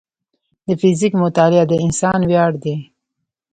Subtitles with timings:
[0.67, 2.75] د فزیک مطالعه د انسان ویاړ دی.